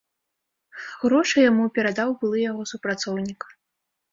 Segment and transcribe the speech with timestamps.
[1.03, 3.41] Грошы яму перадаў былы яго супрацоўнік.